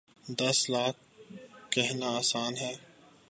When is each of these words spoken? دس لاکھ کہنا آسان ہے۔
دس 0.39 0.69
لاکھ 0.69 0.99
کہنا 1.69 2.09
آسان 2.17 2.57
ہے۔ 2.57 2.73